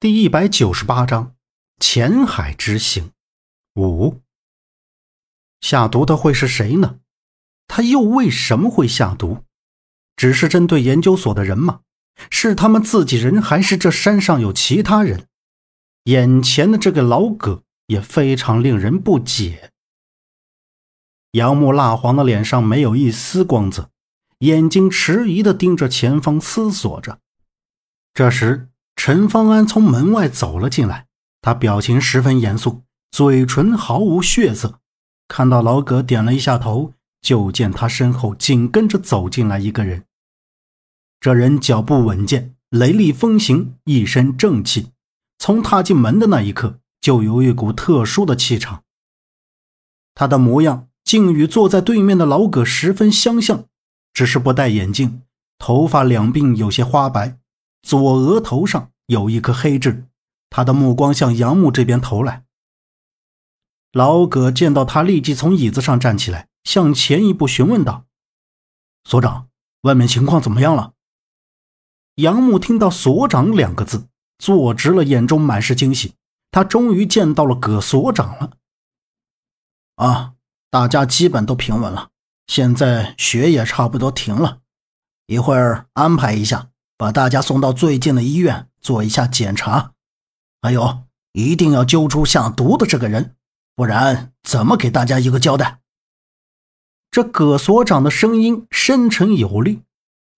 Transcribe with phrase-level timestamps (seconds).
[0.00, 1.36] 第一百九十八章
[1.78, 3.12] 浅海之行
[3.74, 4.22] 五。
[5.60, 7.00] 下毒的会是谁呢？
[7.68, 9.44] 他又为什么会下毒？
[10.16, 11.82] 只是针对研究所的人吗？
[12.30, 15.26] 是他们自己人，还是这山上有其他人？
[16.04, 19.70] 眼前的这个老葛也非常令人不解。
[21.32, 23.90] 杨木蜡黄的脸上没有一丝光泽，
[24.38, 27.20] 眼睛迟疑的盯着前方思索着。
[28.14, 28.69] 这时，
[29.02, 31.06] 陈方安从门外走了进来，
[31.40, 34.80] 他表情十分严肃，嘴唇毫无血色。
[35.26, 40.04] 看到老葛点了一下头，就见他身后紧跟着走进来一个人。
[41.18, 44.90] 这人脚步稳健，雷厉风行，一身正气。
[45.38, 48.82] 从踏进门的那一刻，就有一股特殊的气场。
[50.14, 53.64] 他的模样竟与坐在对面的老葛十分相像，
[54.12, 55.22] 只是不戴眼镜，
[55.58, 57.38] 头发两鬓有些花白，
[57.80, 60.06] 左额头上有一颗黑痣。
[60.48, 62.44] 他的目光向杨木这边投来。
[63.92, 68.04] 老葛见到他，立即从椅子上站起来，向前一步询问道
[69.02, 69.48] ：“所长，
[69.82, 70.92] 外面情况怎么样了？”
[72.16, 74.06] 杨木听到“所长”两个字，
[74.38, 76.14] 坐直了，眼中满是惊喜。
[76.52, 78.52] 他终于见到了葛所长了。
[79.96, 80.34] 啊，
[80.70, 82.10] 大家基本都平稳了，
[82.46, 84.60] 现在血也差不多停了。
[85.26, 89.92] 一会儿安排一下，把大家送到最近的医院做一下检查。
[90.62, 93.36] 还有，一定要揪出下毒的这个人，
[93.74, 95.80] 不然怎么给大家一个交代？
[97.10, 99.82] 这葛所长的声音深沉有力，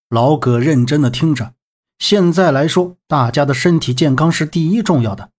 [0.08, 1.54] 老葛认真的听着。
[1.98, 5.30] 现在来说，大家的身体健康是第一重要的。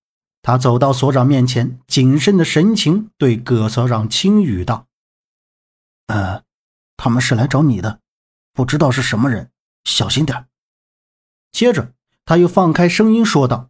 [0.42, 4.88] 他走到所长面前，谨慎的神情对葛所长轻语道
[6.08, 6.44] ：“呃，
[6.98, 8.00] 他们是来找你的，
[8.54, 9.50] 不知道是什么人，
[9.86, 10.46] 小心点。”
[11.52, 11.94] 接着
[12.26, 13.70] 他又放开声音说道：“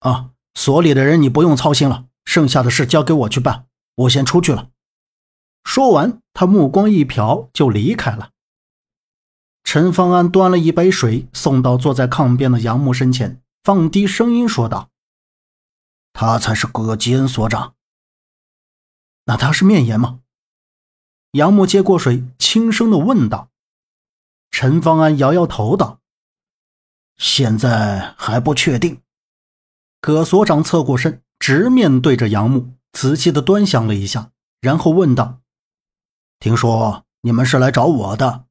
[0.00, 4.70] 啊，所里的人你不用操心了，剩下的事交给我去办，我先出去了。”
[5.64, 8.30] 说完，他目光一瞟就离开了。
[9.64, 14.88] 陈方安端了一杯水，送到坐在炕边的杨木身前，放低声音说道
[16.14, 17.74] ：“他才是葛吉恩所长。
[19.24, 20.20] 那他是面炎吗？”
[21.32, 23.50] 杨木接过水，轻声的问道。
[24.50, 26.00] 陈方安摇摇头道
[27.18, 29.02] ：“现在还不确定。”
[30.00, 34.30] 葛所长侧过身，直面对着杨木，仔细的端详了一下，
[34.60, 35.40] 然后问道
[36.40, 38.46] ：“听说你们是来找我的？”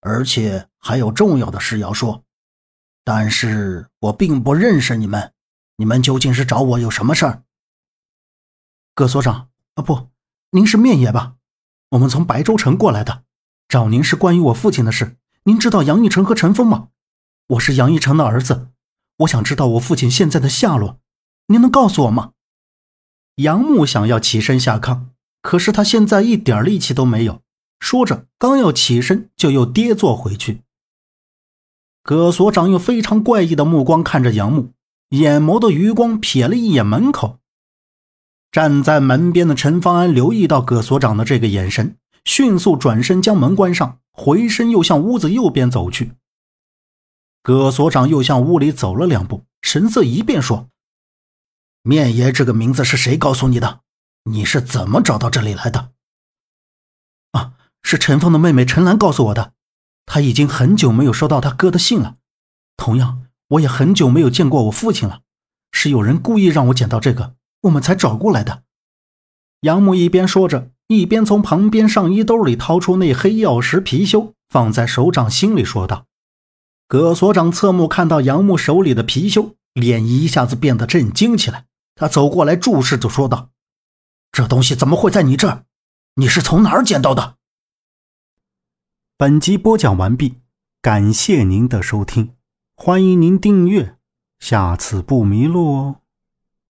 [0.00, 2.22] 而且还有重要的事要说，
[3.02, 5.32] 但是我并不认识你们，
[5.76, 7.42] 你们究竟是找我有什么事儿？
[8.94, 10.08] 葛所长啊，不，
[10.50, 11.34] 您是面爷吧？
[11.90, 13.24] 我们从白州城过来的，
[13.68, 15.16] 找您是关于我父亲的事。
[15.42, 16.88] 您知道杨玉成和陈峰吗？
[17.50, 18.70] 我是杨一成的儿子，
[19.18, 20.98] 我想知道我父亲现在的下落，
[21.46, 22.32] 您能告诉我吗？
[23.36, 25.02] 杨木想要起身下炕，
[25.42, 27.42] 可是他现在一点力气都没有。
[27.78, 30.62] 说着，刚要起身，就又跌坐回去。
[32.02, 34.72] 葛所长用非常怪异的目光看着杨木，
[35.10, 37.38] 眼眸的余光瞥了一眼门口。
[38.50, 46.10] 站在门边的陈方安留意到葛所长的这个眼神，迅速转身将门关上，回身又向屋子右边走去。
[47.46, 50.68] 葛所长又向屋里走了两步，神色一变，说
[51.82, 53.82] ：“面爷这个名字是谁告诉你的？
[54.24, 55.92] 你是怎么找到这里来的？”
[57.30, 57.52] 啊
[57.84, 59.52] 是陈峰的妹妹陈兰告诉我的，
[60.06, 62.16] 他已经很久没有收到他哥的信了。
[62.76, 65.20] 同样，我也很久没有见过我父亲了。
[65.70, 68.64] 是有人故意让我捡到这个，我们才找过来的。
[69.60, 76.06] 杨木一边说着，一边从旁边上衣兜里掏出那黑曜石貔貅，放在手掌心里说道
[76.88, 81.66] ：“葛所长侧目看到杨木手里的貔貅，脸一下子变得震惊起来。
[81.94, 83.50] 他走过来注视着说道
[84.30, 85.64] ：‘这东西怎么会在你这儿？
[86.14, 87.36] 你是从哪儿捡到的？’”
[89.18, 90.36] 本集播讲完毕，
[90.80, 92.34] 感谢您的收听，
[92.76, 93.96] 欢迎您订阅，
[94.38, 95.96] 下次不迷路哦。